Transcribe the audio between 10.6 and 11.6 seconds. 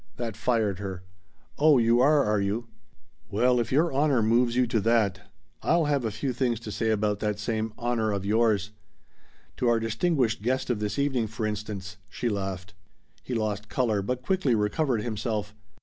of this evening, for